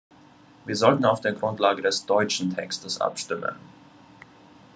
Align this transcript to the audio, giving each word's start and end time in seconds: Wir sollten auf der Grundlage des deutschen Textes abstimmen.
Wir 0.65 0.75
sollten 0.75 1.05
auf 1.05 1.21
der 1.21 1.33
Grundlage 1.33 1.83
des 1.83 2.07
deutschen 2.07 2.55
Textes 2.55 2.99
abstimmen. 2.99 3.53